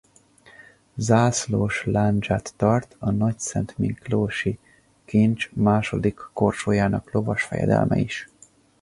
[0.95, 4.59] Zászlós lándzsát tart a nagyszentmiklósi
[5.05, 8.29] kincs második korsójának lovas fejedelme is.